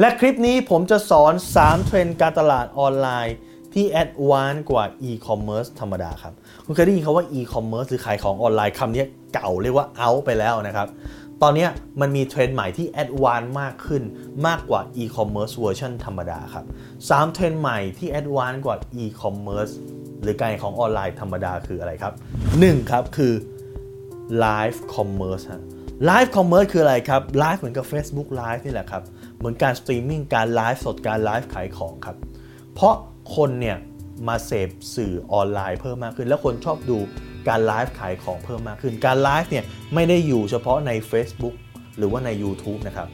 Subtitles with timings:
[0.00, 3.36] และคลิปนี้ผมจะสอน 3 เทรนด์การตลาดออนไลน์
[3.74, 6.34] ที่ advance กว่า e-commerce ธรรมดาครับ
[6.64, 9.04] คุณเคยได้ยินคำว่า e-commerce หรือขายของออนไลน์คำนี้
[9.34, 10.88] เก่าเรียกว่า out ไปแล้วนะครับ
[11.42, 11.66] ตอนนี้
[12.00, 14.02] มันมีเทรนด์ใหม่ที่ advance มากขึ้น
[14.46, 16.64] มากกว่า e-commerce เวอร์ชันธรรมดาครับ
[16.98, 19.72] 3 เทรนด์ใหม่ที่ advance กว่า e-commerce
[20.22, 22.14] หรือการขายของออนไลน์ธรรมดาคืออะไรครับ
[22.50, 22.90] 1.
[22.90, 23.32] ครับคือ
[24.44, 25.62] live commerce ฮะ
[26.04, 29.02] live commerce คืออะไรครับ live เหมือนกับ Facebook live นี่แหละครับ
[29.38, 32.16] เหมือนการสตรีมมิ่งการไลฟ์สดการไลฟ์ขายของครับ
[32.74, 32.94] เพราะ
[33.36, 33.76] คนเนี่ย
[34.28, 36.98] มาเสพสื่อออนไลน์เพิ่มมากขึ้น แล้วคนชอบดู
[37.48, 41.54] การไลฟ์ขายของเพิ่มมากขึ้น การไลฟ์เนี่ยไม่ได้อยู่เฉพาะใน Facebook
[41.98, 43.08] หรือว่าใน YouTube นะครับ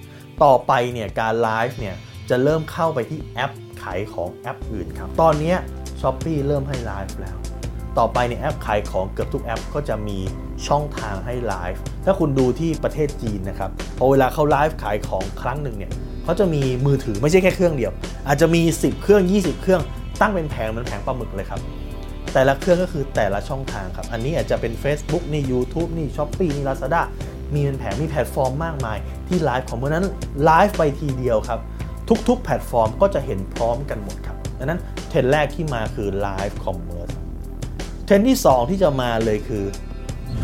[0.45, 1.95] ต่อไปเนี่ยการไลฟ์เนี่ย
[2.31, 5.55] จะเริ่มเข้าไปที่แอปขายของแอปอื่นครับ ตอนนี้
[6.01, 7.37] Shopee เริ่มให้ไลฟ์แล้ว
[7.99, 10.19] ต่อไปในแอปขายของเกือบทุกแอปก็จะมี
[10.69, 15.93] ช่องทางให้ไลฟ์ถ้าคุณดูที่ประเทศจีนนะครับพอเวลาเขาไลฟ์ขายของครั้งหนึ่งเนี่ย
[16.25, 17.93] เขาจะมีมือถือไม่ใช่แค่เครื่องเดียว
[18.29, 19.83] อาจจะมี 10 เครื่อง 20 เครื่อง
[20.21, 21.61] ตั้งเป็นแผงเหมือนแผงปลาหมึกเลยครับ
[22.33, 27.03] แต่ละเครื่องก็คือแต่ละช่องทางครับ อันนี้อาจจะเป็น Facebook นี่ YouTube นี่ Shopee นี่ Lazada
[27.55, 28.99] มีเป็นแผงมีแพลตฟอร์มมากมาย
[29.29, 30.07] ที่ไลฟ์ของเมื่อนั้น
[30.45, 31.61] ไลฟ์ไปทีเดียวครับ
[32.29, 37.11] ทุกๆ แพลตฟอร์มก็จะเห็นพร้อมกันหมดครับดังนั้นเทรนด์แรกที่มาคือ live commerce
[38.05, 39.65] เทรนด์ที่ 2 ที่จะมาเลยคือ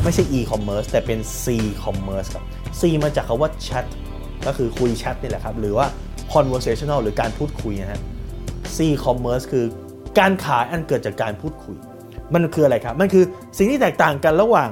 [0.02, 2.44] ไม่ใช่ e-commerce แต่เป็น c-commerce ครับ
[2.78, 3.84] c มาจากคำว่า chat
[4.46, 5.86] ก็คือคุยแชทนี่แหละครับ หรือว่า
[6.34, 8.00] conversational หรือการพูดคุยนะฮะ
[8.76, 9.64] c-commerce คือ
[10.18, 11.76] การขายอันเกิดจากการพูดคุย
[12.34, 13.24] มันคืออะไรครับ มันคือ
[13.58, 14.70] สิ่งที่แตกต่างกันระหว่าง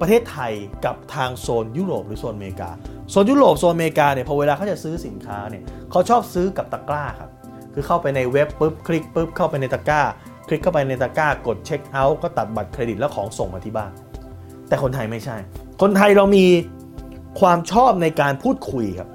[0.00, 0.52] ประเทศไทย
[0.84, 2.70] กับทางโซนยุโรปหรือโซนอเมริกา
[3.10, 7.30] โซนยุโรปโซนอเมริกาเนี่ยพอเวลาเขาจะซื้อสินค้าเนี่ยเขาชอบซื้อกับตะกร้าครับ
[7.74, 10.00] คือเข้าไปในเว็บปุ๊บคลิกปุ๊บเข้าไปในตะกร้า
[10.48, 13.92] คลิกเข้าไปในตะกร้ากดเช็คเอาท์ก็ตัดบัตรเครดิตแล้วของส่งมาที่บ้าน
[14.70, 15.36] แต่คนไทยไม่ใช่
[15.82, 16.46] คนไทยเรามี
[17.40, 19.08] ความชอบในการพูดคุยครับ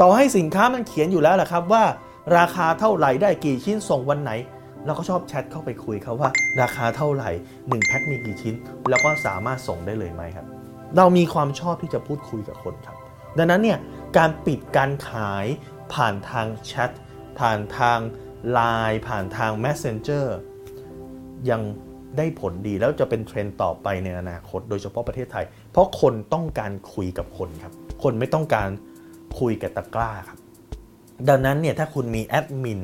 [0.00, 1.84] ต่อให้สินค้ามันเขียนอยู่แล้วแหละครับว่า
[2.38, 4.32] ราคาเท่าไหร่ได้กี่ชิ้นส่งวันไหน
[4.86, 6.30] เราก็ชอบแชทเข้าไปคุยครับว่า
[6.62, 8.54] ราคาเท่าไหร่1แพ็คมีกี่ชิ้น
[8.90, 10.46] แล้วก็สามารถส่งได้เลยไหมครับ
[10.96, 12.96] เรามีความชอบที่จะพูดคุยกับคนครับ
[13.38, 13.78] ดังนั้นเนี่ย
[14.16, 15.46] การปิดการขาย
[15.92, 16.90] ผ่านทางแชท
[17.38, 17.98] ผ่านทาง
[18.56, 20.26] Line ผ่านทาง Messenger
[21.50, 21.62] ยัง
[22.16, 28.68] ได้ผลดีแล้วจะเป็นเทรนด์ต่อไปในอนาคต โดยเฉพาะประเทศไทย เพราะคนต้องการคุยกับคนครับ คนไม่ต้องการ
[29.40, 30.38] คุยกับตะกร้าครับ
[31.28, 32.82] ดังนั้นเนี่ยถ้าคุณมีแอดมิน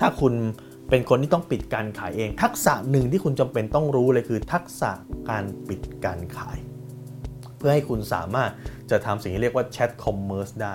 [0.00, 0.34] ถ้าคุณ
[0.90, 4.90] เป็นคนที่ต้องปิดการขายเอง ทักษะหนึ่งที่คุณจำเป็นต้องรู้เลยคือ ทักษะ
[5.30, 6.58] การปิดการขาย
[7.58, 8.50] เพื่อให้คุณสามารถ
[8.90, 10.74] จะทำสิ่งที่เรียกว่าแชทคอมเมอร์สได้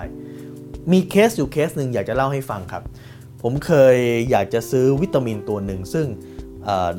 [0.92, 2.82] มีเคสอยู่เคสหนึ่งอยากจะเล่าให้ฟังครับ
[3.42, 3.96] ผมเคย
[4.30, 6.06] อยากจะซื้อวิตามินตัวหนึ่งซึ่ง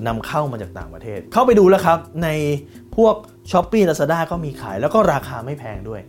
[0.08, 2.30] นำเข้ามาจากต่างประเทศ เข้าไปดูแล้วครับ ใน
[2.98, 3.16] พวก
[3.52, 6.02] s h อ p e e Lazada ก็มีขายแล้วก็ราคาไม่แพงด้วย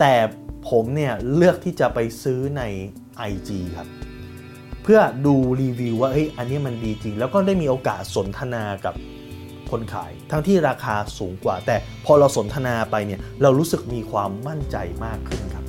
[0.00, 0.12] แต่
[0.70, 2.62] ผมเนี่ยเลือกที่จะไปซื้อใน
[3.30, 3.88] IG ครับ
[4.82, 8.94] เพื่อดูรีวิวว่าเฮ้ยอันนี้มันดีจริง แล้วก็ได้มีโอกาสสนทนากับ
[9.70, 15.64] คนขาย ทั้งที่ราคาสูงกว่า แต่พอเราสนทนาไปเนี่ยเรารู้สึกมีความมั่นใจมากขึ้นครับ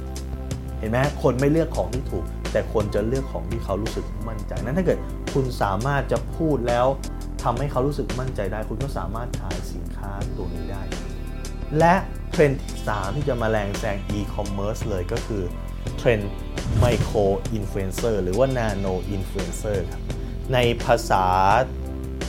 [0.80, 5.00] เห็นไหมคนไม่เลือกของที่ถูก แต่คนจะเลือกของที่เขารู้สึกมั่นใจ นั้นถ้าเกิด
[5.34, 6.86] คุณสามารถจะพูดแล้ว
[7.44, 10.84] ทำให้เขารู้สึกมั่นใจได้ คุณก็สามารถขายสินค้าตัวนี้ได้
[11.80, 11.96] และ
[12.32, 15.44] เทรนด์ที่3ที่จะมาแรงแซง e-commerce เลยก็คือ
[15.98, 16.32] เทรนด์
[16.84, 17.26] micro
[17.58, 20.02] influencer หรือว่า nano influencer ครับ
[20.54, 21.26] ในภาษา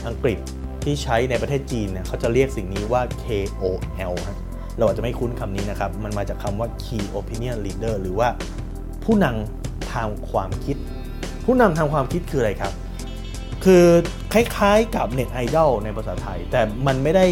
[0.07, 0.39] อังกฤษ
[0.83, 4.15] ที่ใช้ในประเทศจีนเนี่ยเขาจะเรียกสิ่งนี้ว่า KOL
[4.77, 8.29] เราอาจจะไม่คุ้นคำนี้นะครับ มันมาจากคำว่า key opinion leader หรือว่า
[9.03, 9.64] ผู้นำ
[9.95, 10.77] ทางความคิด
[11.45, 12.73] ผู้นำทางความคิดคืออะไรครับ
[13.63, 13.85] คือ
[14.33, 17.25] คล้ายๆกับเน็ตไอดอลในภาษาไทย แต่มันไม่ได้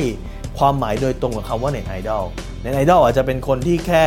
[0.57, 2.23] ความหมายโดยตรงกับคำว่าเน็ตไอดอล
[2.61, 4.03] เน็ตไอดอลอาจจะเป็นคนที่แค่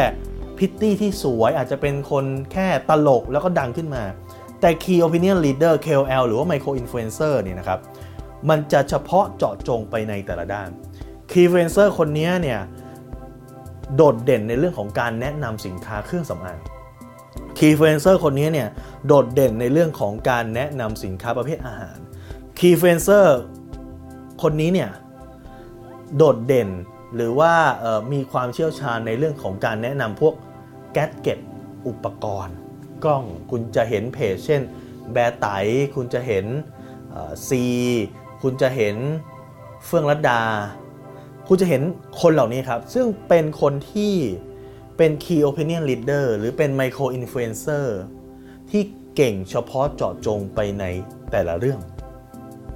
[0.58, 4.04] พิตตี้ที่สวยอาจจะเป็นคนแค่ตลกแล้วก็ดังขึ้นมา
[4.60, 7.80] แต่ Key Opinion Leader KOL หรือว่า Micro Influencer เนี่ยนะครับ
[8.48, 10.68] มันจะเฉพาะเจาะจงไปในแต่ละด้าน
[11.30, 12.60] Key Influencer คนนี้เนี่ย
[13.96, 16.58] โดดเด่นในเรื่องของการแนะนำสินค้าเครื่องสำอาง
[17.56, 18.68] Key Influencer คนนี้เนี่ย
[19.06, 21.98] โดดเด่นในเรื่องของการแนะนำสินค้าประเภทอาหาร
[22.58, 23.26] Key Influencer
[24.42, 24.90] คนนี้เนี่ย
[26.16, 26.68] โดดเด่น
[27.14, 27.52] หรือว่า
[28.12, 30.34] มีความเชี่ยวชาญในเรื่องของการแนะนำพวก
[30.92, 31.38] แกดเก็ต
[31.86, 32.56] อุปกรณ์
[33.04, 34.62] กล้องคุณจะเห็นเพจเช่น
[35.12, 35.46] แบร์ไต
[35.94, 36.44] คุณจะเห็น
[37.48, 37.64] ซี
[38.42, 38.96] คุณจะเห็น
[39.86, 40.42] เฟื่องรัดดา
[41.48, 41.82] คุณจะเห็น
[42.20, 44.14] คนเหล่านี้ครับ ซึ่งเป็นคนที่
[44.96, 47.86] เป็น Key Opinion Leader หรือเป็น Micro Influencer
[48.70, 48.82] ที่
[49.16, 50.84] เก่งเฉพาะเจาะจงไปใน
[51.30, 51.80] แต่ละเรื่อง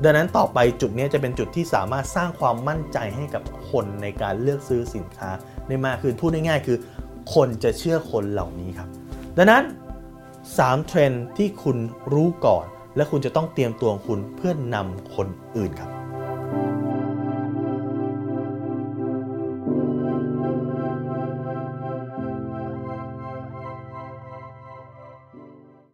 [0.03, 5.31] ดังนั้นต่อไปจุดนี้จะเป็นจุดที่สามารถสร้างความมั่นใจให้กับคนในการเลือกซื้อสินค้า
[5.67, 6.79] ได้มากขึ้นพูดง่ายๆคือ
[7.35, 8.89] คนจะเชื่อคนเหล่านี้ครับ
[9.37, 9.65] ดังนั้น
[10.27, 11.77] 3 เทรนด์ที่คุณ
[12.13, 12.67] รู้ก่อน
[12.97, 16.00] และคุณจะต้องเตรียมตัวคุณเพื่อนนำคนอื่นครับ